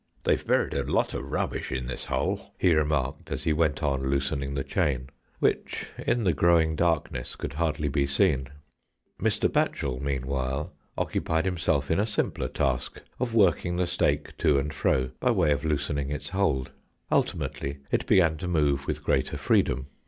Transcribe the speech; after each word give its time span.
"They've 0.23 0.47
buried 0.47 0.73
a 0.73 0.83
lot 0.91 1.13
of 1.13 1.31
rubbish 1.31 1.71
in 1.71 1.85
this 1.85 2.05
hole," 2.05 2.55
he 2.57 2.73
remarked, 2.73 3.29
as 3.31 3.43
he 3.43 3.53
went 3.53 3.83
on 3.83 4.01
loosening 4.09 4.55
the 4.55 4.63
chain, 4.63 5.09
which, 5.37 5.89
in 5.99 6.23
the 6.23 6.33
growing 6.33 6.75
darkness, 6.75 7.35
could 7.35 7.53
hardly 7.53 7.87
be 7.87 8.07
seen. 8.07 8.47
Mr. 9.21 9.47
Batchel, 9.47 10.01
meanwhile, 10.01 10.73
occupied 10.97 11.45
himself 11.45 11.91
in 11.91 11.99
a 11.99 12.07
simpler 12.07 12.47
task 12.47 12.99
of 13.19 13.35
working 13.35 13.75
the 13.75 13.85
stake 13.85 14.35
to 14.39 14.57
and 14.57 14.73
fro, 14.73 15.11
by 15.19 15.29
way 15.29 15.51
of 15.51 15.63
loosening 15.63 16.09
its 16.09 16.29
hold. 16.29 16.71
Ultimately 17.11 17.77
it 17.91 18.07
began 18.07 18.37
to 18.37 18.47
move 18.47 18.87
with 18.87 19.03
greater 19.03 19.37
freedom. 19.37 19.85